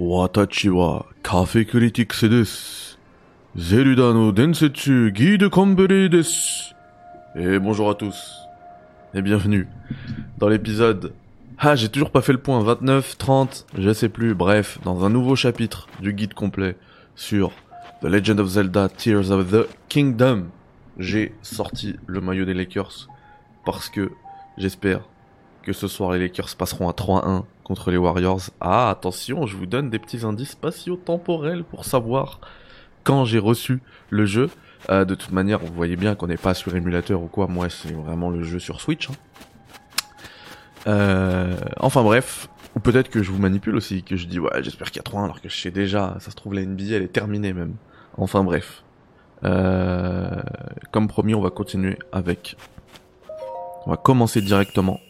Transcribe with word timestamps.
Watachi 0.00 0.70
wa 0.70 1.04
Cafe 1.22 1.66
Critics 1.66 2.24
desu. 2.24 2.96
Zelda 3.54 4.14
no 4.14 4.32
Densetsu 4.32 5.12
Guide 5.12 5.50
Combere 5.50 6.08
desu. 6.08 6.72
Et 7.36 7.58
bonjour 7.58 7.90
à 7.90 7.94
tous. 7.94 8.16
Et 9.12 9.20
bienvenue 9.20 9.68
dans 10.38 10.48
l'épisode... 10.48 11.12
Ah, 11.58 11.76
j'ai 11.76 11.90
toujours 11.90 12.10
pas 12.10 12.22
fait 12.22 12.32
le 12.32 12.40
point. 12.40 12.62
29, 12.62 13.18
30, 13.18 13.66
je 13.76 13.92
sais 13.92 14.08
plus. 14.08 14.34
Bref, 14.34 14.78
dans 14.84 15.04
un 15.04 15.10
nouveau 15.10 15.36
chapitre 15.36 15.86
du 16.00 16.14
guide 16.14 16.32
complet 16.32 16.78
sur 17.14 17.52
The 18.00 18.06
Legend 18.06 18.40
of 18.40 18.48
Zelda 18.48 18.88
Tears 18.88 19.30
of 19.30 19.50
the 19.50 19.68
Kingdom. 19.90 20.46
J'ai 20.98 21.34
sorti 21.42 21.96
le 22.06 22.22
maillot 22.22 22.46
des 22.46 22.54
Lakers 22.54 23.06
parce 23.66 23.90
que 23.90 24.10
j'espère 24.56 25.02
que 25.62 25.74
ce 25.74 25.88
soir 25.88 26.12
les 26.12 26.20
Lakers 26.20 26.56
passeront 26.56 26.88
à 26.88 26.92
3-1 26.92 27.44
les 27.90 27.96
Warriors. 27.96 28.50
Ah, 28.60 28.90
attention, 28.90 29.46
je 29.46 29.56
vous 29.56 29.66
donne 29.66 29.90
des 29.90 29.98
petits 29.98 30.24
indices 30.24 30.50
spatio-temporels 30.50 31.64
pour 31.64 31.84
savoir 31.84 32.40
quand 33.04 33.24
j'ai 33.24 33.38
reçu 33.38 33.80
le 34.10 34.26
jeu. 34.26 34.50
Euh, 34.90 35.04
de 35.04 35.14
toute 35.14 35.32
manière, 35.32 35.58
vous 35.60 35.72
voyez 35.72 35.96
bien 35.96 36.14
qu'on 36.14 36.26
n'est 36.26 36.36
pas 36.36 36.54
sur 36.54 36.74
émulateur 36.74 37.22
ou 37.22 37.26
quoi. 37.26 37.46
Moi, 37.46 37.68
c'est 37.68 37.92
vraiment 37.92 38.30
le 38.30 38.42
jeu 38.42 38.58
sur 38.58 38.80
Switch. 38.80 39.08
hein. 39.10 39.14
Euh, 40.86 41.56
enfin 41.78 42.02
bref, 42.02 42.48
ou 42.74 42.80
peut-être 42.80 43.10
que 43.10 43.22
je 43.22 43.30
vous 43.30 43.38
manipule 43.38 43.76
aussi, 43.76 44.02
que 44.02 44.16
je 44.16 44.26
dis 44.26 44.38
ouais, 44.38 44.62
j'espère 44.62 44.90
qu'il 44.90 45.02
y 45.02 45.06
a 45.06 45.10
3-1 45.10 45.24
alors 45.24 45.40
que 45.42 45.48
je 45.50 45.56
sais 45.56 45.70
déjà, 45.70 46.16
ça 46.20 46.30
se 46.30 46.36
trouve 46.36 46.54
la 46.54 46.64
NBA 46.64 46.94
elle 46.94 47.02
est 47.02 47.12
terminée 47.12 47.52
même. 47.52 47.74
Enfin 48.16 48.42
bref. 48.44 48.82
Euh, 49.44 50.30
comme 50.90 51.08
promis, 51.08 51.34
on 51.34 51.40
va 51.40 51.50
continuer 51.50 51.98
avec. 52.12 52.56
On 53.86 53.90
va 53.90 53.96
commencer 53.96 54.40
directement 54.40 55.00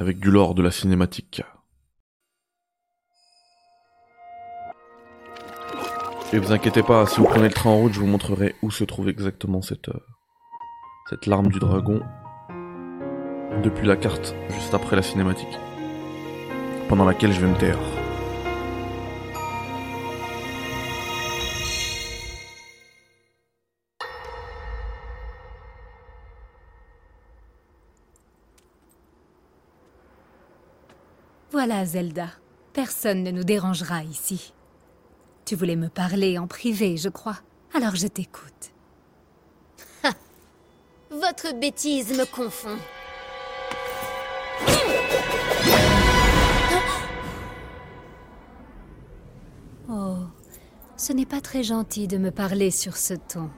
avec 0.00 0.18
du 0.18 0.30
lore 0.30 0.54
de 0.54 0.62
la 0.62 0.70
cinématique. 0.70 1.42
Et 6.32 6.38
vous 6.38 6.52
inquiétez 6.52 6.82
pas, 6.82 7.06
si 7.06 7.20
vous 7.20 7.26
prenez 7.26 7.48
le 7.48 7.54
train 7.54 7.70
en 7.70 7.76
route, 7.76 7.92
je 7.92 8.00
vous 8.00 8.06
montrerai 8.06 8.54
où 8.62 8.70
se 8.70 8.84
trouve 8.84 9.08
exactement 9.08 9.62
cette, 9.62 9.88
euh, 9.88 10.00
cette 11.10 11.26
larme 11.26 11.48
du 11.48 11.58
dragon 11.58 12.00
depuis 13.62 13.86
la 13.86 13.96
carte, 13.96 14.34
juste 14.50 14.72
après 14.72 14.96
la 14.96 15.02
cinématique, 15.02 15.58
pendant 16.88 17.04
laquelle 17.04 17.32
je 17.32 17.40
vais 17.40 17.48
me 17.48 17.58
taire. 17.58 17.99
Voilà, 31.62 31.84
Zelda. 31.84 32.28
Personne 32.72 33.22
ne 33.22 33.30
nous 33.30 33.44
dérangera 33.44 34.02
ici. 34.02 34.54
Tu 35.44 35.56
voulais 35.56 35.76
me 35.76 35.90
parler 35.90 36.38
en 36.38 36.46
privé, 36.46 36.96
je 36.96 37.10
crois. 37.10 37.36
Alors 37.74 37.96
je 37.96 38.06
t'écoute. 38.06 38.72
Votre 41.10 41.52
bêtise 41.60 42.16
me 42.16 42.24
confond. 42.24 42.78
Oh, 49.90 50.16
ce 50.96 51.12
n'est 51.12 51.26
pas 51.26 51.42
très 51.42 51.62
gentil 51.62 52.08
de 52.08 52.16
me 52.16 52.30
parler 52.30 52.70
sur 52.70 52.96
ce 52.96 53.12
ton. 53.12 53.50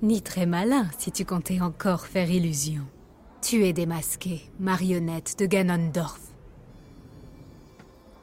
Ni 0.00 0.22
très 0.22 0.46
malin 0.46 0.86
si 0.96 1.10
tu 1.10 1.24
comptais 1.24 1.60
encore 1.60 2.06
faire 2.06 2.30
illusion. 2.30 2.84
Tu 3.42 3.64
es 3.64 3.72
démasqué, 3.72 4.48
marionnette 4.60 5.40
de 5.40 5.46
Ganondorf. 5.46 6.27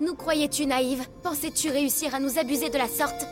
Nous 0.02 0.16
croyais-tu 0.16 0.66
naïve 0.66 1.08
Pensais-tu 1.24 1.70
réussir 1.70 2.14
à 2.14 2.20
nous 2.20 2.38
abuser 2.38 2.70
de 2.70 2.78
la 2.78 2.88
sorte? 2.88 3.26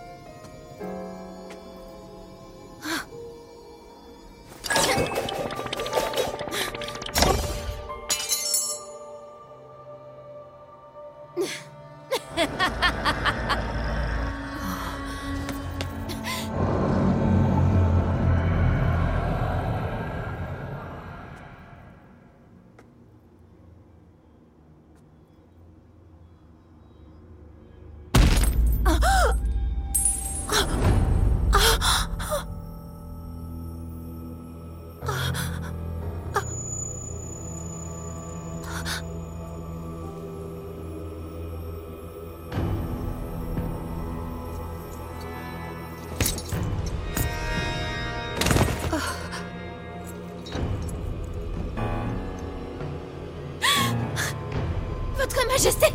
Majesté 55.63 55.93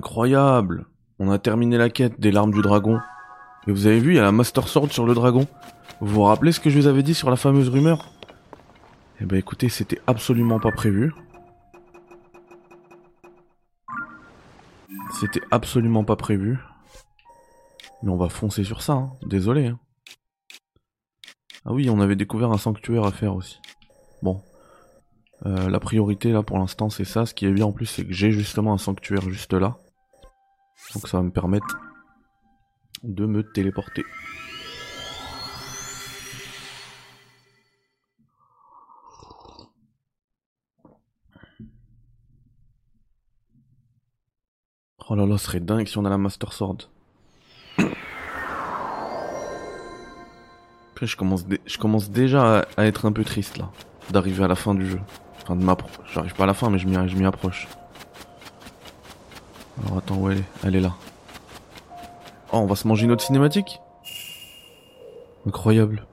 Incroyable 0.00 0.86
On 1.18 1.30
a 1.30 1.38
terminé 1.38 1.76
la 1.76 1.90
quête 1.90 2.18
des 2.18 2.30
larmes 2.32 2.52
du 2.52 2.62
dragon. 2.62 2.98
Et 3.66 3.70
vous 3.70 3.86
avez 3.86 4.00
vu, 4.00 4.12
il 4.12 4.16
y 4.16 4.18
a 4.18 4.22
la 4.22 4.32
Master 4.32 4.66
Sword 4.66 4.90
sur 4.92 5.04
le 5.04 5.12
dragon. 5.12 5.46
Vous 6.00 6.14
vous 6.14 6.22
rappelez 6.22 6.52
ce 6.52 6.60
que 6.60 6.70
je 6.70 6.78
vous 6.78 6.86
avais 6.86 7.02
dit 7.02 7.12
sur 7.12 7.28
la 7.28 7.36
fameuse 7.36 7.68
rumeur? 7.68 8.10
Eh 9.20 9.26
ben 9.26 9.36
écoutez, 9.36 9.68
c'était 9.68 10.00
absolument 10.06 10.58
pas 10.58 10.72
prévu. 10.72 11.12
C'était 15.20 15.42
absolument 15.50 16.04
pas 16.04 16.16
prévu. 16.16 16.58
Mais 18.02 18.10
on 18.10 18.16
va 18.16 18.30
foncer 18.30 18.64
sur 18.64 18.80
ça, 18.80 18.94
hein. 18.94 19.12
désolé. 19.26 19.66
hein. 19.66 19.78
Ah 21.66 21.74
oui, 21.74 21.90
on 21.90 22.00
avait 22.00 22.16
découvert 22.16 22.50
un 22.52 22.56
sanctuaire 22.56 23.04
à 23.04 23.12
faire 23.12 23.36
aussi. 23.36 23.60
Bon. 24.22 24.40
Euh, 25.46 25.70
la 25.70 25.80
priorité 25.80 26.32
là 26.32 26.42
pour 26.42 26.58
l'instant 26.58 26.90
c'est 26.90 27.06
ça. 27.06 27.24
Ce 27.24 27.32
qui 27.32 27.46
est 27.46 27.50
bien 27.50 27.64
en 27.64 27.72
plus 27.72 27.86
c'est 27.86 28.04
que 28.04 28.12
j'ai 28.12 28.30
justement 28.30 28.74
un 28.74 28.78
sanctuaire 28.78 29.22
juste 29.30 29.54
là. 29.54 29.78
Donc 30.94 31.06
ça 31.06 31.18
va 31.18 31.22
me 31.22 31.30
permettre 31.30 31.78
de 33.02 33.26
me 33.26 33.42
téléporter. 33.42 34.04
Oh 45.08 45.16
là 45.16 45.26
là, 45.26 45.38
ce 45.38 45.46
serait 45.46 45.58
dingue 45.58 45.88
si 45.88 45.98
on 45.98 46.04
a 46.04 46.08
la 46.08 46.18
Master 46.18 46.52
Sword. 46.52 46.88
Après, 50.92 51.06
je 51.06 51.16
commence, 51.16 51.44
je 51.66 51.78
commence 51.78 52.10
déjà 52.10 52.66
à, 52.76 52.86
être 52.86 53.06
un 53.06 53.12
peu 53.12 53.24
triste 53.24 53.56
là, 53.56 53.72
d'arriver 54.10 54.44
à 54.44 54.48
la 54.48 54.54
fin 54.54 54.74
du 54.74 54.86
jeu. 54.88 55.00
Enfin, 55.42 55.56
de 55.56 55.64
m'approcher. 55.64 55.98
J'arrive 56.12 56.34
pas 56.34 56.44
à 56.44 56.46
la 56.46 56.54
fin, 56.54 56.70
mais 56.70 56.78
je 56.78 56.86
m'y 56.86 57.26
approche. 57.26 57.66
Alors 59.84 59.98
attends, 59.98 60.16
où 60.16 60.30
elle 60.30 60.38
est 60.38 60.44
Elle 60.64 60.76
est 60.76 60.80
là. 60.80 60.94
Oh, 62.52 62.58
on 62.58 62.66
va 62.66 62.76
se 62.76 62.86
manger 62.86 63.04
une 63.04 63.12
autre 63.12 63.24
cinématique? 63.24 63.80
Incroyable. 65.46 66.06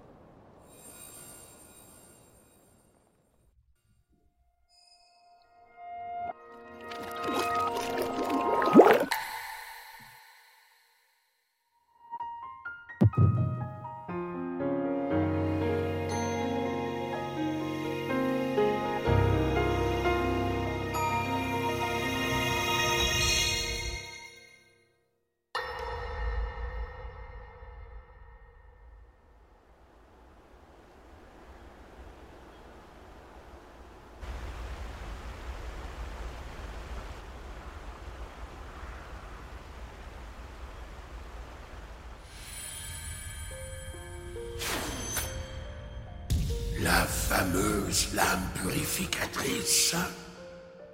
Fameuse 47.47 48.09
lame 48.13 48.47
purificatrice. 48.55 49.95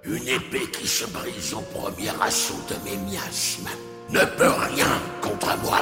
Une 0.04 0.28
épée 0.28 0.70
qui 0.70 0.86
se 0.86 1.06
brise 1.06 1.54
au 1.54 1.60
premier 1.60 2.10
assaut 2.20 2.60
de 2.68 2.74
mes 2.84 2.96
miasmes 2.96 3.68
ne 4.10 4.20
peut 4.20 4.52
rien 4.74 5.00
contre 5.22 5.56
moi. 5.62 5.80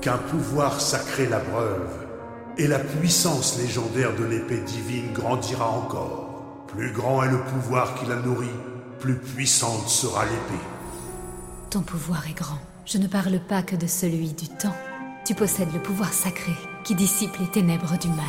Qu'un 0.00 0.18
pouvoir 0.18 0.80
sacré 0.80 1.26
la 1.26 1.38
breuve, 1.38 2.06
et 2.58 2.66
la 2.66 2.78
puissance 2.78 3.58
légendaire 3.58 4.14
de 4.16 4.24
l'épée 4.24 4.60
divine 4.60 5.12
grandira 5.12 5.68
encore. 5.68 6.64
Plus 6.68 6.92
grand 6.92 7.22
est 7.22 7.30
le 7.30 7.42
pouvoir 7.42 7.94
qui 7.94 8.06
la 8.06 8.16
nourrit, 8.16 8.48
plus 8.98 9.16
puissante 9.16 9.88
sera 9.88 10.24
l'épée. 10.24 10.64
Ton 11.70 11.82
pouvoir 11.82 12.26
est 12.28 12.38
grand. 12.38 12.58
Je 12.86 12.98
ne 12.98 13.06
parle 13.06 13.40
pas 13.40 13.62
que 13.62 13.76
de 13.76 13.86
celui 13.86 14.32
du 14.32 14.48
temps. 14.48 14.76
Tu 15.26 15.34
possèdes 15.34 15.72
le 15.72 15.82
pouvoir 15.82 16.12
sacré 16.12 16.52
qui 16.86 16.94
dissipe 16.94 17.36
les 17.38 17.48
ténèbres 17.48 17.98
du 17.98 18.08
mal. 18.10 18.24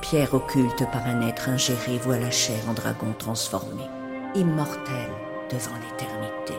Pierre 0.00 0.34
occulte 0.34 0.84
par 0.90 1.06
un 1.06 1.20
être 1.20 1.48
ingéré 1.48 1.98
voit 1.98 2.18
la 2.18 2.32
chair 2.32 2.58
en 2.68 2.72
dragon 2.72 3.14
transformé, 3.16 3.84
immortel 4.34 5.08
devant 5.48 5.76
l'éternité. 5.76 6.54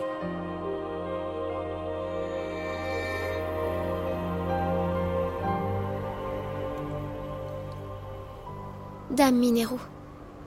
Dame 9.11 9.35
Minérou, 9.35 9.79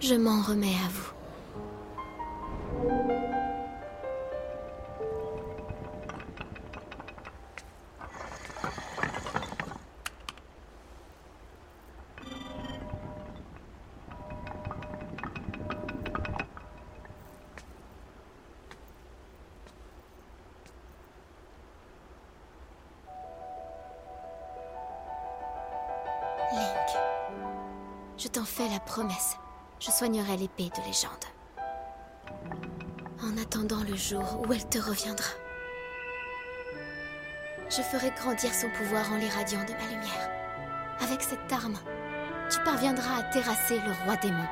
je 0.01 0.15
m'en 0.15 0.41
remets 0.41 0.69
à 0.69 0.89
vous. 0.91 1.16
Fais 28.47 28.69
la 28.71 28.79
promesse. 28.81 29.37
Je 29.81 29.91
soignerai 29.91 30.37
l'épée 30.39 30.71
de 30.75 30.87
légende. 30.87 31.13
En 33.23 33.37
attendant 33.37 33.83
le 33.83 33.97
jour 33.97 34.41
où 34.47 34.53
elle 34.53 34.67
te 34.67 34.79
reviendra. 34.79 35.29
Je 37.69 37.83
ferai 37.83 38.11
grandir 38.17 38.55
son 38.55 38.71
pouvoir 38.71 39.13
en 39.13 39.17
l'irradiant 39.17 39.65
de 39.65 39.73
ma 39.73 39.91
lumière. 39.91 40.31
Avec 41.01 41.23
cette 41.23 41.53
arme, 41.53 41.77
tu 42.49 42.59
parviendras 42.61 43.19
à 43.19 43.23
terrasser 43.25 43.79
le 43.81 43.93
roi 44.05 44.17
démon. 44.17 44.47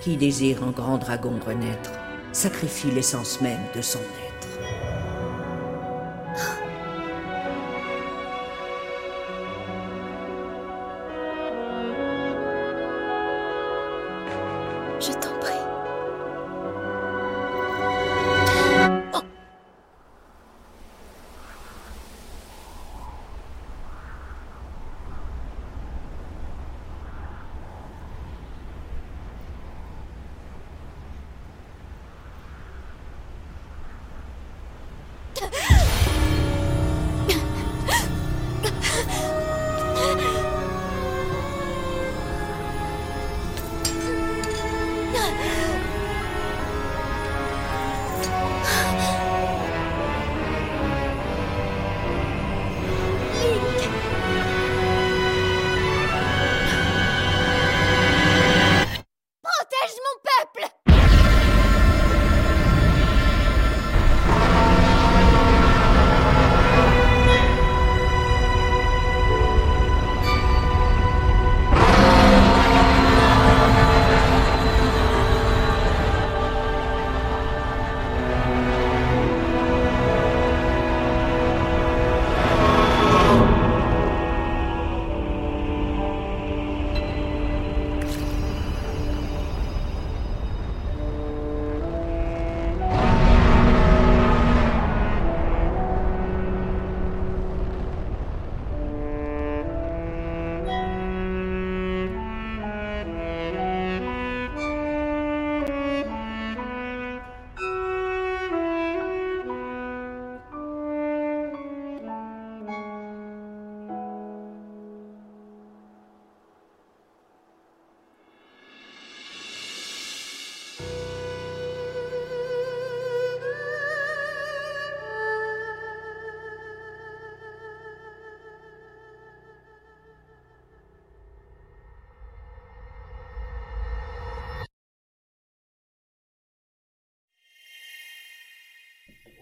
Qui 0.00 0.16
désire 0.16 0.62
un 0.62 0.70
grand 0.70 0.96
dragon 0.96 1.38
renaître 1.44 2.07
sacrifie 2.32 2.90
l'essence 2.90 3.40
même 3.40 3.60
de 3.74 3.82
son 3.82 4.00
être. 4.00 4.27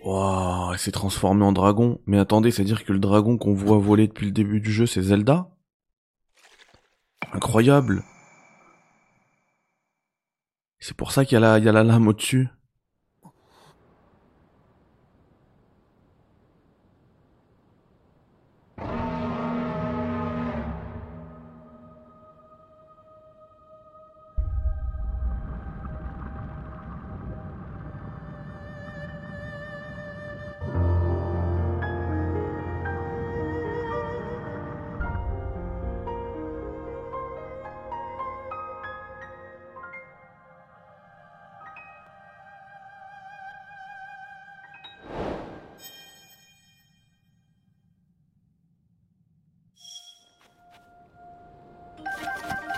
Waouh, 0.07 0.73
elle 0.73 0.79
s'est 0.79 0.93
transformée 0.93 1.45
en 1.45 1.51
dragon. 1.51 2.01
Mais 2.07 2.19
attendez, 2.21 2.53
c'est-à-dire 2.53 2.85
que 2.85 2.93
le 2.93 3.01
dragon 3.01 3.39
qu'on 3.39 3.55
voit 3.55 3.79
voler 3.79 4.07
depuis 4.07 4.27
le 4.27 4.33
début 4.33 4.61
du 4.61 4.71
jeu, 4.71 4.87
c'est 4.87 5.03
Zelda? 5.03 5.51
Incroyable. 7.33 8.05
C'est 10.79 10.97
pour 10.97 11.11
ça 11.11 11.25
qu'il 11.25 11.37
y, 11.37 11.41
y 11.41 11.45
a 11.45 11.73
la 11.73 11.83
lame 11.83 12.07
au-dessus. 12.07 12.49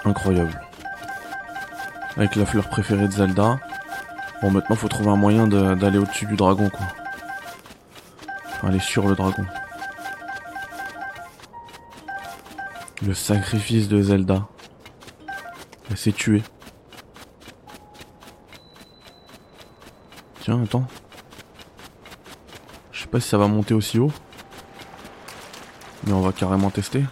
Incroyable. 0.09 0.59
Avec 2.17 2.35
la 2.35 2.47
fleur 2.47 2.67
préférée 2.69 3.07
de 3.07 3.13
Zelda. 3.13 3.61
Bon, 4.41 4.51
maintenant, 4.51 4.75
faut 4.75 4.89
trouver 4.89 5.11
un 5.11 5.17
moyen 5.17 5.47
d'aller 5.47 5.99
au-dessus 5.99 6.25
du 6.25 6.35
dragon, 6.35 6.71
quoi. 6.71 6.87
Aller 8.63 8.79
sur 8.79 9.07
le 9.07 9.15
dragon. 9.15 9.45
Le 13.07 13.13
sacrifice 13.13 13.89
de 13.89 14.01
Zelda. 14.01 14.47
Elle 15.91 15.99
s'est 15.99 16.13
tuée. 16.13 16.43
Tiens, 20.41 20.63
attends. 20.65 20.87
Je 22.93 23.03
sais 23.03 23.09
pas 23.09 23.21
si 23.21 23.29
ça 23.29 23.37
va 23.37 23.47
monter 23.47 23.75
aussi 23.75 23.99
haut. 23.99 24.13
Mais 26.07 26.15
on 26.15 26.23
va 26.23 26.33
carrément 26.33 26.71
tester. 26.71 27.05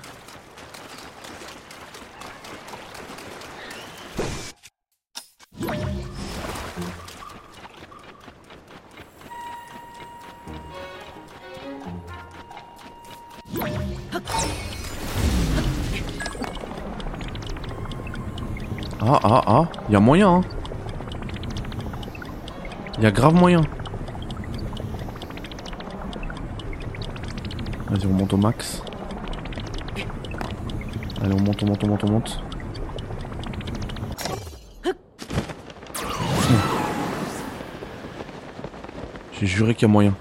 Ah 19.00 19.21
ah 19.23 19.43
ah, 19.47 19.69
y 19.91 19.95
a 19.95 20.00
moyen 20.00 20.29
hein. 20.29 20.41
Y 22.99 23.07
a 23.07 23.11
grave 23.11 23.35
moyen. 23.35 23.61
Vas-y, 27.91 28.07
on 28.07 28.15
monte 28.15 28.33
au 28.33 28.37
max. 28.38 28.83
Allez, 31.23 31.35
on 31.35 31.43
monte, 31.43 31.62
on 31.62 31.67
monte, 31.67 31.85
on 31.85 31.88
monte, 31.88 32.05
on 32.05 32.11
monte. 32.11 32.43
J'ai 39.38 39.47
juré 39.47 39.75
qu'il 39.75 39.83
y 39.83 39.91
a 39.91 39.93
moyen. 39.93 40.15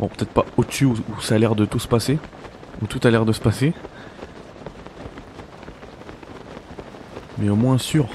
Bon, 0.00 0.08
peut-être 0.08 0.32
pas 0.32 0.46
au-dessus 0.56 0.86
où, 0.86 0.92
où 0.94 1.20
ça 1.20 1.34
a 1.34 1.38
l'air 1.38 1.54
de 1.54 1.66
tout 1.66 1.78
se 1.78 1.88
passer. 1.88 2.18
Où 2.82 2.86
tout 2.86 3.00
a 3.04 3.10
l'air 3.10 3.26
de 3.26 3.32
se 3.32 3.40
passer. 3.40 3.74
Au 7.48 7.54
moins 7.54 7.78
sûr. 7.78 8.06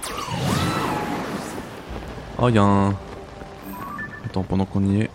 Oh, 2.37 2.49
il 2.49 2.55
y 2.55 2.57
a 2.57 2.63
un... 2.63 2.89
Attends, 4.25 4.43
pendant 4.43 4.65
qu'on 4.65 4.83
y 4.83 5.01
est. 5.01 5.09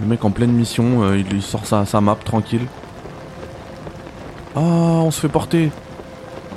Le 0.00 0.06
mec 0.06 0.24
en 0.24 0.30
pleine 0.30 0.52
mission, 0.52 1.02
euh, 1.02 1.18
il, 1.18 1.42
sort 1.42 1.66
sa, 1.66 1.84
sa 1.84 2.00
map 2.00 2.16
tranquille. 2.16 2.66
Ah, 4.54 4.60
on 4.60 5.10
se 5.10 5.20
fait 5.20 5.28
porter. 5.28 5.70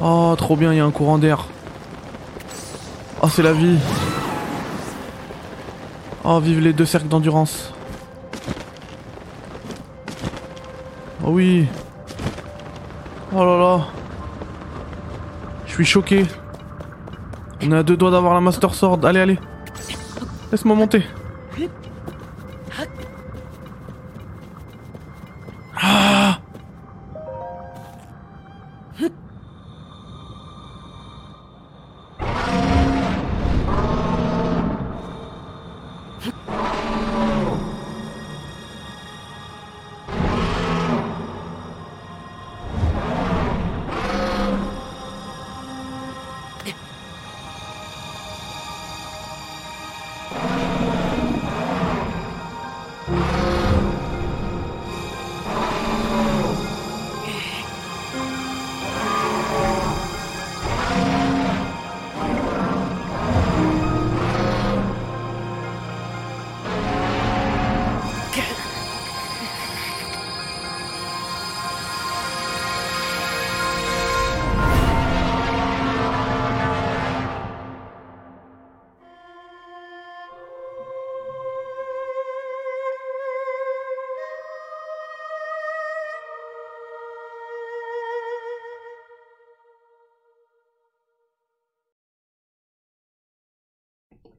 Oh, 0.02 0.34
trop 0.38 0.56
bien, 0.56 0.74
il 0.74 0.78
y 0.78 0.80
a 0.80 0.86
un 0.86 0.92
courant 0.92 1.18
d'air. 1.18 1.46
Oh, 3.22 3.30
c'est 3.30 3.44
la 3.44 3.54
vie. 3.54 3.78
Oh, 6.24 6.40
vive 6.40 6.60
les 6.60 6.74
deux 6.74 6.86
cercles 6.86 7.08
d'endurance. 7.08 7.72
Oh 11.24 11.30
oui. 11.30 11.68
Oh 13.34 13.44
là 13.44 13.58
là. 13.58 13.88
Je 15.66 15.74
suis 15.74 15.86
choqué. 15.86 16.26
On 17.64 17.72
est 17.72 17.78
à 17.78 17.84
deux 17.84 17.98
doigts 17.98 18.12
d'avoir 18.12 18.34
la 18.34 18.42
Master 18.42 18.74
Sword. 18.74 19.06
Allez, 19.06 19.20
allez. 19.20 19.40
Laisse-moi 20.52 20.76
monter. 20.76 21.04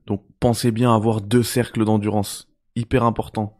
Donc 0.07 0.23
pensez 0.41 0.71
bien 0.71 0.93
à 0.93 0.97
avoir 0.97 1.21
deux 1.21 1.43
cercles 1.43 1.85
d'endurance. 1.85 2.49
Hyper 2.77 3.05
important. 3.05 3.59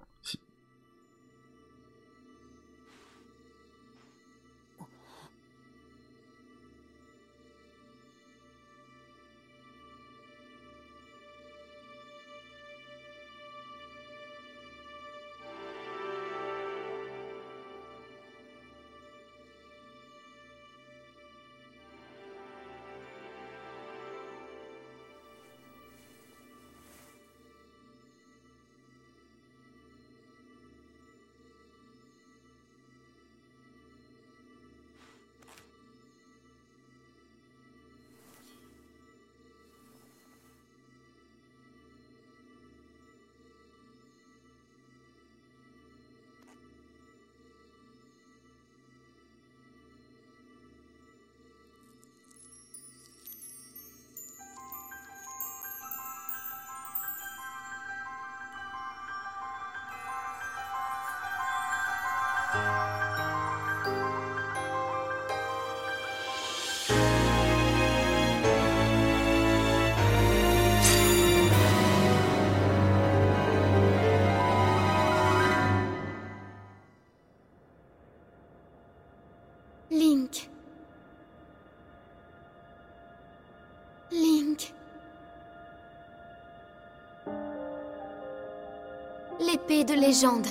L'épée 89.39 89.85
de 89.85 89.93
légende. 89.93 90.47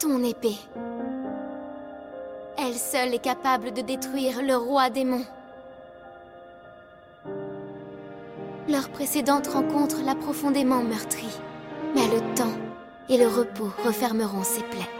Ton 0.00 0.24
épée. 0.24 0.56
Elle 2.58 2.74
seule 2.74 3.14
est 3.14 3.22
capable 3.22 3.72
de 3.72 3.80
détruire 3.80 4.42
le 4.42 4.56
roi 4.56 4.90
démon. 4.90 5.22
Leur 8.68 8.88
précédente 8.88 9.46
rencontre 9.46 9.98
l'a 10.04 10.16
profondément 10.16 10.82
meurtri. 10.82 11.28
Mais 11.94 12.08
le 12.08 12.34
temps 12.34 12.56
et 13.08 13.18
le 13.18 13.28
repos 13.28 13.70
refermeront 13.84 14.42
ses 14.42 14.64
plaies. 14.64 14.90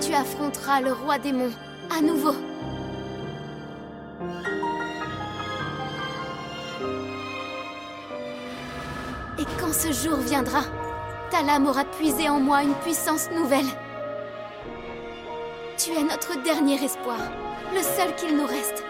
Tu 0.00 0.14
affronteras 0.14 0.80
le 0.80 0.92
roi 0.92 1.18
démon 1.18 1.50
à 1.90 2.00
nouveau. 2.00 2.34
Ce 9.92 10.08
jour 10.08 10.18
viendra, 10.18 10.62
ta 11.30 11.42
lame 11.42 11.66
aura 11.66 11.84
puisé 11.84 12.28
en 12.28 12.40
moi 12.40 12.62
une 12.62 12.74
puissance 12.74 13.30
nouvelle. 13.30 13.66
Tu 15.76 15.92
es 15.92 16.02
notre 16.02 16.42
dernier 16.42 16.82
espoir, 16.82 17.18
le 17.74 17.80
seul 17.80 18.14
qu'il 18.16 18.36
nous 18.36 18.46
reste. 18.46 18.84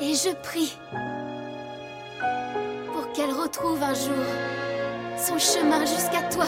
Et 0.00 0.14
je 0.14 0.34
prie 0.42 0.76
pour 2.92 3.12
qu'elle 3.12 3.32
retrouve 3.32 3.82
un 3.82 3.94
jour 3.94 4.24
son 5.16 5.38
chemin 5.38 5.80
jusqu'à 5.86 6.22
toi. 6.30 6.46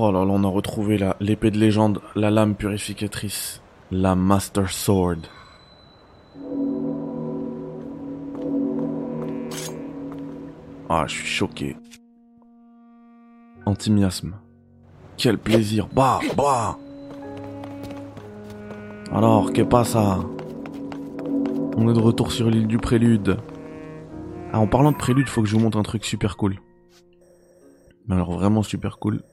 Oh 0.00 0.12
là 0.12 0.24
là, 0.24 0.30
on 0.30 0.44
a 0.44 0.48
retrouvé 0.48 0.96
l'épée 1.18 1.50
de 1.50 1.58
légende, 1.58 2.00
la 2.14 2.30
lame 2.30 2.54
purificatrice, 2.54 3.60
la 3.90 4.14
Master 4.14 4.70
Sword. 4.70 5.22
Ah, 10.88 11.04
je 11.08 11.14
suis 11.14 11.26
choqué. 11.26 11.76
Antimiasme. 13.66 14.36
Quel 15.16 15.36
plaisir. 15.36 15.88
Bah, 15.92 16.20
bah. 16.36 16.78
Alors, 19.10 19.52
qu'est 19.52 19.64
pas 19.64 19.82
ça? 19.82 20.20
On 21.76 21.88
est 21.88 21.94
de 21.94 22.00
retour 22.00 22.30
sur 22.30 22.48
l'île 22.50 22.68
du 22.68 22.78
Prélude. 22.78 23.38
Ah, 24.52 24.60
en 24.60 24.68
parlant 24.68 24.92
de 24.92 24.96
Prélude, 24.96 25.28
faut 25.28 25.42
que 25.42 25.48
je 25.48 25.56
vous 25.56 25.62
montre 25.62 25.78
un 25.78 25.82
truc 25.82 26.04
super 26.04 26.36
cool. 26.36 26.60
Mais 28.06 28.14
alors 28.14 28.30
vraiment 28.30 28.62
super 28.62 29.00
cool. 29.00 29.24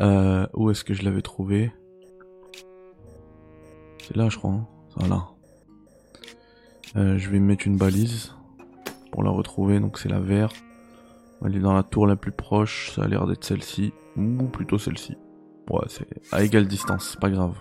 Euh, 0.00 0.46
où 0.54 0.70
est-ce 0.70 0.84
que 0.84 0.94
je 0.94 1.02
l'avais 1.02 1.22
trouvé? 1.22 1.70
C'est 4.02 4.16
là, 4.16 4.28
je 4.28 4.38
crois. 4.38 4.52
Hein 4.52 4.66
voilà. 4.96 5.28
Euh, 6.96 7.18
je 7.18 7.30
vais 7.30 7.38
mettre 7.38 7.66
une 7.66 7.76
balise 7.76 8.34
pour 9.12 9.22
la 9.22 9.30
retrouver. 9.30 9.78
Donc 9.78 9.98
c'est 9.98 10.08
la 10.08 10.20
vert. 10.20 10.52
On 11.40 11.44
va 11.44 11.50
aller 11.50 11.60
dans 11.60 11.74
la 11.74 11.82
tour 11.82 12.06
la 12.06 12.16
plus 12.16 12.32
proche. 12.32 12.92
Ça 12.94 13.02
a 13.02 13.08
l'air 13.08 13.26
d'être 13.26 13.44
celle-ci. 13.44 13.92
Ou 14.16 14.44
plutôt 14.44 14.78
celle-ci. 14.78 15.16
Ouais, 15.68 15.84
c'est 15.88 16.08
à 16.32 16.42
égale 16.42 16.66
distance. 16.66 17.16
Pas 17.20 17.30
grave. 17.30 17.56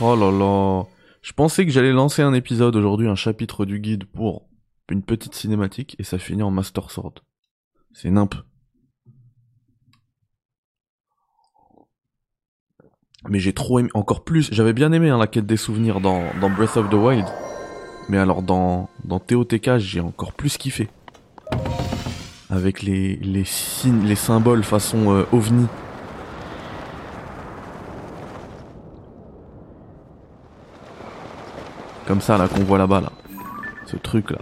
Oh 0.00 0.16
là 0.16 0.30
là. 0.30 0.84
Je 1.20 1.32
pensais 1.32 1.64
que 1.64 1.70
j'allais 1.70 1.92
lancer 1.92 2.22
un 2.22 2.32
épisode 2.32 2.74
aujourd'hui, 2.74 3.06
un 3.08 3.14
chapitre 3.14 3.64
du 3.64 3.78
guide 3.78 4.04
pour 4.04 4.48
une 4.88 5.02
petite 5.02 5.34
cinématique 5.34 5.94
et 5.98 6.02
ça 6.04 6.18
finit 6.18 6.42
en 6.42 6.50
Master 6.50 6.90
Sword. 6.90 7.14
C'est 7.94 8.10
nimp. 8.10 8.34
Mais 13.28 13.38
j'ai 13.38 13.52
trop 13.52 13.78
aimé, 13.78 13.88
encore 13.94 14.24
plus, 14.24 14.48
j'avais 14.52 14.72
bien 14.72 14.90
aimé 14.92 15.08
hein, 15.08 15.18
la 15.18 15.26
quête 15.26 15.46
des 15.46 15.56
souvenirs 15.56 16.00
dans, 16.00 16.24
Breath 16.56 16.76
of 16.76 16.90
the 16.90 16.94
Wild. 16.94 17.26
Mais 18.08 18.18
alors 18.18 18.42
dans, 18.42 18.88
dans 19.04 19.20
TOTK, 19.20 19.78
j'ai 19.78 20.00
encore 20.00 20.32
plus 20.32 20.56
kiffé. 20.56 20.88
Avec 22.50 22.82
les, 22.82 23.16
les 23.16 23.44
signes, 23.44 24.04
les 24.04 24.16
symboles 24.16 24.64
façon 24.64 25.12
euh, 25.12 25.24
ovni. 25.32 25.66
Comme 32.06 32.20
ça 32.20 32.36
là 32.36 32.48
qu'on 32.48 32.64
voit 32.64 32.78
là-bas 32.78 33.02
là. 33.02 33.12
Ce 33.86 33.96
truc 33.96 34.32
là. 34.32 34.38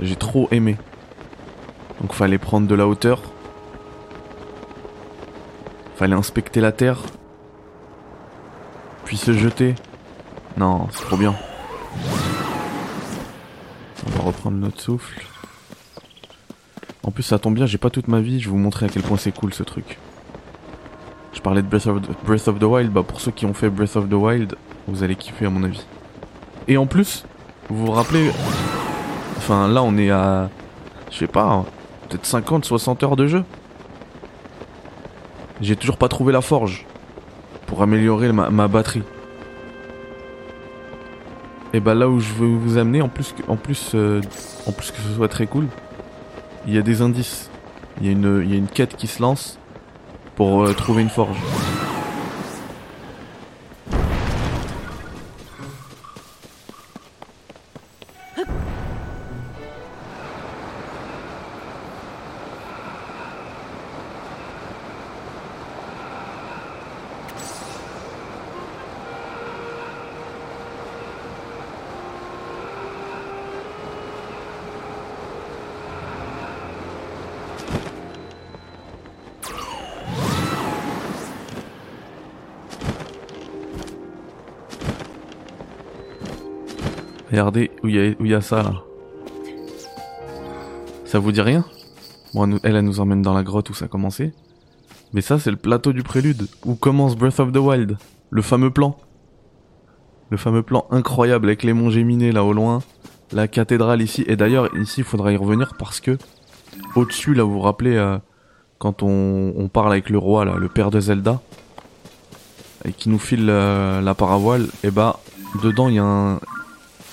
J'ai 0.00 0.16
trop 0.16 0.48
aimé. 0.50 0.76
Donc 2.00 2.12
fallait 2.12 2.38
prendre 2.38 2.66
de 2.66 2.74
la 2.74 2.86
hauteur. 2.86 3.22
Fallait 5.96 6.14
inspecter 6.14 6.60
la 6.60 6.72
terre. 6.72 6.98
Puis 9.04 9.16
se 9.16 9.32
jeter. 9.32 9.74
Non, 10.56 10.88
c'est 10.90 11.04
trop 11.04 11.16
bien. 11.16 11.34
On 14.06 14.10
va 14.18 14.24
reprendre 14.24 14.56
notre 14.58 14.80
souffle. 14.80 15.22
En 17.02 17.12
plus 17.12 17.22
ça 17.22 17.38
tombe 17.38 17.54
bien, 17.54 17.66
j'ai 17.66 17.78
pas 17.78 17.90
toute 17.90 18.08
ma 18.08 18.20
vie, 18.20 18.40
je 18.40 18.46
vais 18.46 18.50
vous 18.50 18.58
montrer 18.58 18.86
à 18.86 18.88
quel 18.88 19.02
point 19.02 19.16
c'est 19.16 19.32
cool 19.32 19.54
ce 19.54 19.62
truc. 19.62 19.98
Je 21.32 21.40
parlais 21.40 21.62
de 21.62 21.68
Breath 21.68 21.86
of, 22.48 22.58
the, 22.58 22.64
Wild, 22.64 22.90
bah 22.90 23.04
pour 23.04 23.20
ceux 23.20 23.30
qui 23.30 23.46
ont 23.46 23.54
fait 23.54 23.70
Breath 23.70 23.94
of 23.94 24.08
the 24.08 24.14
Wild, 24.14 24.56
vous 24.88 25.04
allez 25.04 25.14
kiffer 25.14 25.46
à 25.46 25.50
mon 25.50 25.62
avis. 25.62 25.86
Et 26.66 26.76
en 26.76 26.86
plus, 26.86 27.24
vous 27.68 27.86
vous 27.86 27.92
rappelez... 27.92 28.30
Enfin 29.36 29.68
là 29.68 29.82
on 29.84 29.96
est 29.96 30.10
à... 30.10 30.50
Je 31.10 31.18
sais 31.18 31.26
pas, 31.28 31.44
hein, 31.44 31.64
peut-être 32.06 32.26
50, 32.26 32.64
60 32.64 33.02
heures 33.02 33.16
de 33.16 33.26
jeu. 33.26 33.44
J'ai 35.60 35.76
toujours 35.76 35.96
pas 35.96 36.08
trouvé 36.08 36.32
la 36.32 36.40
forge 36.40 36.86
pour 37.66 37.82
améliorer 37.82 38.32
ma, 38.32 38.68
batterie. 38.68 39.02
Et 41.72 41.80
bah 41.80 41.94
là 41.94 42.08
où 42.08 42.20
je 42.20 42.32
veux 42.32 42.46
vous 42.46 42.78
amener, 42.78 43.02
en 43.02 43.08
plus 43.08 43.34
en 43.48 43.56
plus, 43.56 43.92
euh, 43.94 44.20
en 44.66 44.72
plus 44.72 44.90
que 44.90 44.98
ce 44.98 45.14
soit 45.14 45.28
très 45.28 45.46
cool, 45.46 45.66
il 46.66 46.74
y 46.74 46.78
a 46.78 46.82
des 46.82 47.02
indices. 47.02 47.50
Il 48.00 48.06
y 48.06 48.08
a 48.10 48.12
une, 48.12 48.48
y 48.48 48.52
a 48.52 48.56
une 48.56 48.68
quête 48.68 48.96
qui 48.96 49.06
se 49.06 49.20
lance 49.22 49.58
pour 50.36 50.64
euh, 50.64 50.72
trouver 50.72 51.02
une 51.02 51.08
forge. 51.08 51.36
Regardez 87.30 87.70
où 87.82 87.88
il 87.88 88.16
y, 88.20 88.28
y 88.28 88.34
a 88.34 88.40
ça 88.40 88.62
là. 88.62 88.82
Ça 91.04 91.18
vous 91.18 91.32
dit 91.32 91.40
rien? 91.40 91.64
Bon, 92.34 92.58
elle 92.62 92.76
elle, 92.76 92.84
nous 92.84 93.00
emmène 93.00 93.22
dans 93.22 93.34
la 93.34 93.42
grotte 93.42 93.70
où 93.70 93.74
ça 93.74 93.86
a 93.86 93.88
commencé. 93.88 94.32
Mais 95.12 95.20
ça, 95.20 95.38
c'est 95.38 95.50
le 95.50 95.56
plateau 95.56 95.92
du 95.92 96.02
prélude, 96.02 96.46
où 96.64 96.74
commence 96.74 97.16
Breath 97.16 97.40
of 97.40 97.52
the 97.52 97.58
Wild. 97.58 97.96
Le 98.30 98.42
fameux 98.42 98.70
plan. 98.70 98.96
Le 100.30 100.36
fameux 100.36 100.62
plan 100.62 100.86
incroyable 100.90 101.46
avec 101.46 101.62
les 101.62 101.72
monts 101.72 101.90
Géminés 101.90 102.32
là 102.32 102.44
au 102.44 102.52
loin. 102.52 102.82
La 103.32 103.48
cathédrale 103.48 104.02
ici. 104.02 104.24
Et 104.26 104.36
d'ailleurs, 104.36 104.76
ici, 104.76 105.00
il 105.00 105.04
faudra 105.04 105.32
y 105.32 105.36
revenir 105.36 105.74
parce 105.78 106.00
que, 106.00 106.18
au-dessus, 106.96 107.34
là, 107.34 107.44
vous 107.44 107.54
vous 107.54 107.60
rappelez, 107.60 107.96
euh, 107.96 108.18
quand 108.78 109.02
on, 109.02 109.54
on 109.56 109.68
parle 109.68 109.92
avec 109.92 110.10
le 110.10 110.18
roi, 110.18 110.44
là, 110.44 110.56
le 110.56 110.68
père 110.68 110.90
de 110.90 111.00
Zelda, 111.00 111.40
et 112.84 112.92
qui 112.92 113.08
nous 113.08 113.18
file 113.18 113.46
euh, 113.48 114.00
la 114.00 114.14
paravoile, 114.14 114.66
et 114.82 114.90
bah, 114.90 115.20
dedans, 115.62 115.88
il 115.88 115.94
y 115.94 115.98
a 115.98 116.04
un... 116.04 116.40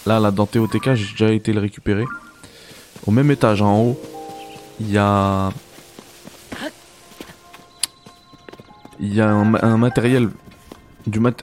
Là, 0.06 0.20
là, 0.20 0.32
dans 0.32 0.46
TOTK, 0.46 0.96
j'ai 0.96 1.12
déjà 1.12 1.32
été 1.32 1.54
le 1.54 1.62
récupérer. 1.62 2.06
Au 3.08 3.12
même 3.12 3.32
étage, 3.32 3.62
en 3.62 3.80
haut, 3.80 4.02
il 4.80 4.92
y 4.92 4.98
a... 4.98 5.50
Il 9.00 9.14
y 9.14 9.22
a 9.22 9.30
un, 9.30 9.78
matériel, 9.78 10.30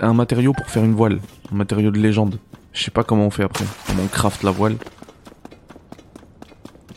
un 0.00 0.14
matériau 0.14 0.52
pour 0.54 0.66
faire 0.66 0.84
une 0.84 0.94
voile, 0.94 1.20
un 1.52 1.56
matériau 1.56 1.90
de 1.90 1.98
légende. 1.98 2.38
Je 2.72 2.82
sais 2.82 2.90
pas 2.90 3.04
comment 3.04 3.26
on 3.26 3.30
fait 3.30 3.42
après, 3.42 3.64
comment 3.86 4.04
on 4.04 4.06
craft 4.06 4.42
la 4.44 4.50
voile. 4.50 4.76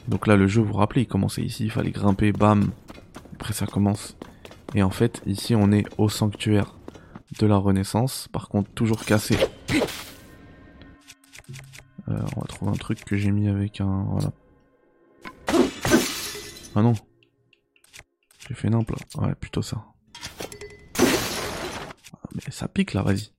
Donc 0.07 0.27
là, 0.27 0.37
le 0.37 0.47
jeu, 0.47 0.61
vous 0.61 0.67
vous 0.67 0.77
rappelez, 0.77 1.01
il 1.01 1.07
commençait 1.07 1.41
ici, 1.41 1.65
il 1.65 1.71
fallait 1.71 1.91
grimper, 1.91 2.31
bam. 2.31 2.69
Après, 3.35 3.53
ça 3.53 3.65
commence. 3.65 4.15
Et 4.75 4.83
en 4.83 4.89
fait, 4.89 5.21
ici, 5.25 5.55
on 5.55 5.71
est 5.71 5.85
au 5.97 6.07
sanctuaire 6.07 6.75
de 7.39 7.45
la 7.45 7.57
Renaissance. 7.57 8.29
Par 8.31 8.47
contre, 8.47 8.69
toujours 8.71 9.03
cassé. 9.03 9.37
Euh, 12.09 12.19
on 12.35 12.41
va 12.41 12.47
trouver 12.47 12.71
un 12.71 12.75
truc 12.75 13.03
que 13.05 13.15
j'ai 13.15 13.31
mis 13.31 13.47
avec 13.47 13.79
un... 13.81 14.03
Voilà. 14.09 14.31
Ah 16.75 16.81
non. 16.81 16.93
J'ai 18.47 18.55
fait 18.55 18.69
nimple. 18.69 18.95
Ouais, 19.15 19.35
plutôt 19.35 19.61
ça. 19.61 19.85
Ah, 20.99 22.27
mais 22.35 22.51
ça 22.51 22.67
pique 22.67 22.93
là, 22.93 23.03
vas-y. 23.03 23.31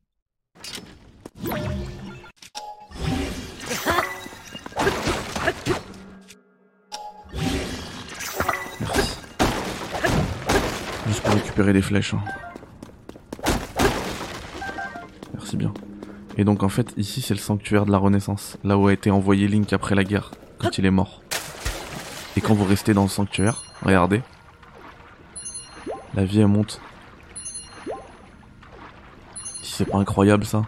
Merci. 8.80 9.18
Juste 11.06 11.22
pour 11.22 11.34
récupérer 11.34 11.72
des 11.72 11.82
flèches. 11.82 12.14
hein. 12.14 12.24
Merci 15.34 15.56
bien. 15.56 15.72
Et 16.36 16.44
donc 16.44 16.62
en 16.62 16.68
fait, 16.68 16.92
ici 16.96 17.22
c'est 17.22 17.34
le 17.34 17.40
sanctuaire 17.40 17.86
de 17.86 17.92
la 17.92 17.98
Renaissance, 17.98 18.58
là 18.64 18.76
où 18.76 18.88
a 18.88 18.92
été 18.92 19.10
envoyé 19.10 19.46
Link 19.46 19.72
après 19.72 19.94
la 19.94 20.04
guerre, 20.04 20.32
quand 20.58 20.78
il 20.78 20.86
est 20.86 20.90
mort. 20.90 21.22
Et 22.36 22.40
quand 22.40 22.54
vous 22.54 22.64
restez 22.64 22.92
dans 22.94 23.04
le 23.04 23.08
sanctuaire, 23.08 23.62
regardez, 23.82 24.22
la 26.14 26.24
vie 26.24 26.40
elle 26.40 26.48
monte. 26.48 26.80
Si 29.62 29.72
c'est 29.72 29.84
pas 29.84 29.98
incroyable 29.98 30.44
ça? 30.44 30.64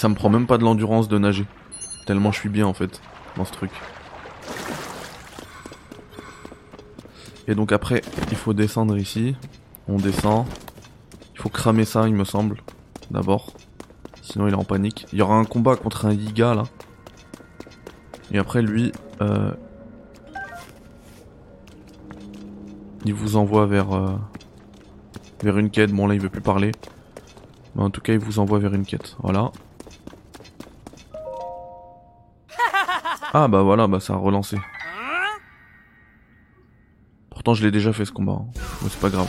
Ça 0.00 0.08
me 0.08 0.14
prend 0.14 0.30
même 0.30 0.46
pas 0.46 0.56
de 0.56 0.64
l'endurance 0.64 1.08
de 1.08 1.18
nager. 1.18 1.46
Tellement 2.06 2.32
je 2.32 2.38
suis 2.38 2.48
bien 2.48 2.66
en 2.66 2.72
fait 2.72 3.02
dans 3.36 3.44
ce 3.44 3.52
truc. 3.52 3.70
Et 7.46 7.54
donc 7.54 7.70
après, 7.70 8.00
il 8.30 8.36
faut 8.38 8.54
descendre 8.54 8.96
ici. 8.96 9.36
On 9.88 9.96
descend. 9.96 10.46
Il 11.34 11.42
faut 11.42 11.50
cramer 11.50 11.84
ça, 11.84 12.08
il 12.08 12.14
me 12.14 12.24
semble. 12.24 12.62
D'abord. 13.10 13.52
Sinon 14.22 14.48
il 14.48 14.54
est 14.54 14.56
en 14.56 14.64
panique. 14.64 15.06
Il 15.12 15.18
y 15.18 15.22
aura 15.22 15.34
un 15.34 15.44
combat 15.44 15.76
contre 15.76 16.06
un 16.06 16.14
Yiga 16.14 16.54
là. 16.54 16.62
Et 18.32 18.38
après 18.38 18.62
lui, 18.62 18.92
euh, 19.20 19.52
il 23.04 23.12
vous 23.12 23.36
envoie 23.36 23.66
vers 23.66 23.92
euh, 23.92 24.16
vers 25.42 25.58
une 25.58 25.68
quête. 25.68 25.92
Bon 25.92 26.06
là 26.06 26.14
il 26.14 26.20
veut 26.22 26.30
plus 26.30 26.40
parler. 26.40 26.72
Mais 27.74 27.82
en 27.82 27.90
tout 27.90 28.00
cas 28.00 28.14
il 28.14 28.18
vous 28.18 28.38
envoie 28.38 28.60
vers 28.60 28.72
une 28.72 28.86
quête. 28.86 29.18
Voilà. 29.22 29.52
Ah 33.32 33.46
bah 33.46 33.62
voilà, 33.62 33.86
bah 33.86 34.00
ça 34.00 34.14
a 34.14 34.16
relancé. 34.16 34.56
Pourtant 37.30 37.54
je 37.54 37.64
l'ai 37.64 37.70
déjà 37.70 37.92
fait 37.92 38.04
ce 38.04 38.10
combat, 38.10 38.32
hein. 38.32 38.46
mais 38.82 38.88
c'est 38.88 39.00
pas 39.00 39.08
grave. 39.08 39.28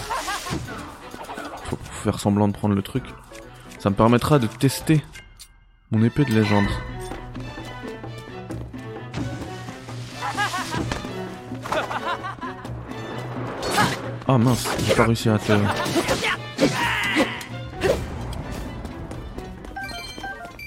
Faut 1.66 1.78
faire 2.04 2.20
semblant 2.20 2.48
de 2.48 2.54
prendre 2.54 2.74
le 2.74 2.82
truc. 2.82 3.04
Ça 3.78 3.92
me 3.92 3.96
permettra 3.96 4.40
de 4.40 4.48
tester 4.48 5.04
mon 5.92 6.04
épée 6.04 6.26
de 6.26 6.32
légende. 6.32 6.66
Ah 14.28 14.38
mince, 14.38 14.68
j'ai 14.86 14.96
pas 14.96 15.06
réussi 15.06 15.30
à 15.30 15.38
te... 15.38 15.54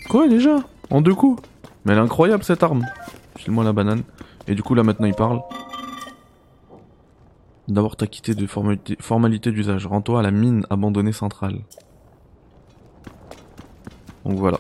Quoi 0.09 0.29
déjà? 0.29 0.59
En 0.91 1.01
deux 1.01 1.15
coups? 1.15 1.43
Mais 1.85 1.93
elle 1.93 1.99
est 1.99 2.03
incroyable 2.03 2.45
cette 2.45 2.63
arme 2.63 2.87
File-moi 3.45 3.63
la 3.65 3.73
banane. 3.75 4.03
Et 4.49 4.55
du 4.55 4.63
coup 4.63 4.75
là 4.75 4.83
maintenant 4.83 5.07
il 5.07 5.15
parle. 5.15 5.41
D'abord 7.69 7.97
t'as 7.97 8.07
quitté 8.07 8.35
de 8.35 8.47
formalité, 8.47 8.97
formalité 9.01 9.53
d'usage. 9.53 9.87
Rends-toi 9.87 10.21
à 10.21 10.23
la 10.23 10.31
mine 10.31 10.67
abandonnée 10.71 11.13
centrale. 11.13 11.61
Donc 14.25 14.39
voilà. 14.39 14.59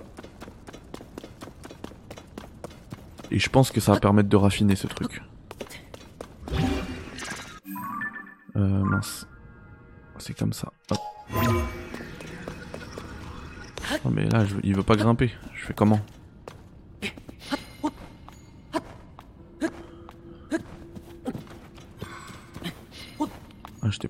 Et 3.30 3.38
je 3.38 3.48
pense 3.48 3.70
que 3.70 3.80
ça 3.80 3.92
va 3.94 4.00
permettre 4.00 4.28
de 4.28 4.36
raffiner 4.36 4.76
ce 4.76 4.86
truc. 4.86 5.22
Euh, 8.56 8.84
mince. 8.84 9.26
C'est 10.18 10.36
comme 10.38 10.52
ça. 10.52 10.72
Hop. 10.90 10.98
Oh 14.04 14.10
mais 14.10 14.28
là, 14.28 14.44
je- 14.44 14.54
il 14.62 14.76
veut 14.76 14.82
pas 14.82 14.96
grimper. 14.96 15.32
Je 15.54 15.64
fais 15.66 15.74
comment? 15.74 16.00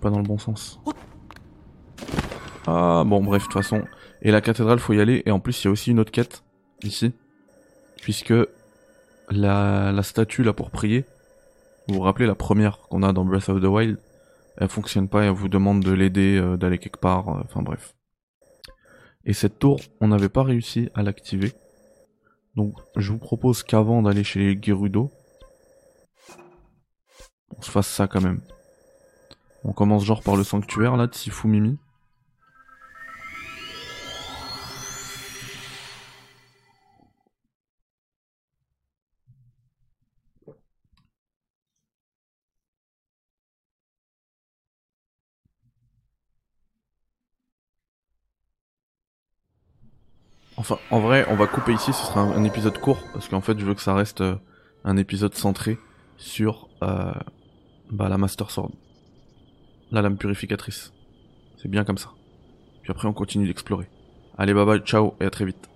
Pas 0.05 0.11
dans 0.11 0.19
le 0.19 0.25
bon 0.25 0.37
sens. 0.37 0.79
Ah, 2.67 3.05
bon, 3.07 3.25
bref, 3.25 3.43
de 3.43 3.45
toute 3.47 3.55
façon. 3.55 3.83
Et 4.21 4.31
la 4.31 4.43
cathédrale, 4.43 4.79
faut 4.79 4.93
y 4.93 5.01
aller. 5.01 5.23
Et 5.25 5.31
en 5.31 5.41
plus, 5.41 5.63
il 5.63 5.67
y 5.67 5.69
a 5.69 5.71
aussi 5.71 5.93
une 5.93 5.99
autre 5.99 6.13
quête, 6.13 6.45
ici. 6.83 7.15
Puisque 8.03 8.35
la, 9.31 10.03
statue, 10.03 10.43
là, 10.43 10.53
pour 10.53 10.71
prier, 10.71 11.07
vous 11.89 11.95
vous 11.95 12.01
rappelez 12.03 12.27
la 12.27 12.35
première 12.35 12.81
qu'on 12.81 13.03
a 13.03 13.15
dans 13.15 13.25
Breath 13.25 13.49
of 13.49 13.63
the 13.63 13.65
Wild, 13.67 13.99
elle 14.59 14.69
fonctionne 14.69 15.09
pas 15.09 15.25
et 15.25 15.29
elle 15.29 15.33
vous 15.33 15.49
demande 15.49 15.83
de 15.83 15.93
l'aider, 15.93 16.39
euh, 16.39 16.59
d'aller 16.59 16.79
quelque 16.79 17.01
part, 17.01 17.31
euh, 17.31 17.41
enfin 17.45 17.63
bref. 17.63 17.95
Et 19.25 19.33
cette 19.33 19.59
tour, 19.59 19.81
on 20.03 20.09
n'avait 20.09 20.29
pas 20.29 20.43
réussi 20.43 20.91
à 20.95 21.03
l'activer. 21.03 21.53
Donc, 22.57 22.75
je 22.97 23.11
vous 23.11 23.19
propose 23.19 23.63
qu'avant 23.63 24.03
d'aller 24.03 24.23
chez 24.23 24.41
les 24.41 24.63
Gerudo, 24.63 25.11
on 27.57 27.63
se 27.63 27.71
fasse 27.71 27.89
ça 27.89 28.07
quand 28.07 28.21
même. 28.21 28.43
On 29.65 29.73
commence 29.73 30.05
genre 30.05 30.23
par 30.23 30.37
le 30.37 30.45
sanctuaire 30.45 30.97
là 30.97 31.07
de 31.07 31.15
Sifu 31.15 31.49
Mimi. 31.49 31.79
Enfin, 50.57 50.79
en 50.91 51.01
vrai, 51.01 51.27
on 51.29 51.35
va 51.35 51.47
couper 51.47 51.73
ici, 51.73 51.93
ce 51.93 52.07
sera 52.07 52.21
un, 52.21 52.45
épisode 52.45 52.79
court, 52.79 53.03
parce 53.13 53.29
qu'en 53.29 53.41
fait, 53.41 53.59
je 53.59 53.65
veux 53.67 53.75
que 53.75 53.83
ça 53.83 53.95
reste 53.95 54.21
euh, 54.21 54.37
un 54.85 54.97
épisode 54.97 55.35
centré 55.35 55.79
sur 56.17 56.69
euh, 56.83 57.13
bah, 57.91 58.09
la 58.09 58.19
Master 58.19 58.51
Sword. 58.51 58.71
La 59.95 60.03
lame 60.03 60.17
purificatrice. 60.17 60.93
C'est 61.57 61.69
bien 61.69 61.85
comme 61.85 61.99
ça. 61.99 62.11
Puis 62.83 62.91
après, 62.91 63.07
on 63.07 63.13
continue 63.13 63.47
d'explorer. 63.47 63.87
Allez, 64.37 64.53
bye 64.53 64.67
bye, 64.67 64.81
ciao, 64.81 65.15
et 65.21 65.25
à 65.25 65.31
très 65.31 65.45
vite. 65.45 65.69